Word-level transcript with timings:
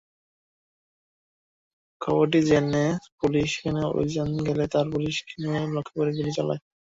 খবরটি 2.01 2.39
জেনে 2.47 2.85
পুলিশ 3.19 3.47
সেখানে 3.53 3.81
অভিযানে 3.89 4.39
গেলে 4.47 4.63
তারা 4.71 4.89
পুলিশকে 4.93 5.33
লক্ষ্য 5.75 5.93
করে 5.95 6.11
গুলি 6.17 6.31
চালায়। 6.37 6.61